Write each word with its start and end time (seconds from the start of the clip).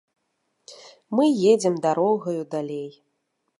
Мы 1.19 1.25
едзем 1.51 1.75
дарогаю 1.85 2.41
далей. 2.57 2.91